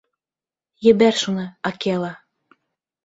[0.87, 2.11] Ебәр шуны, Акела.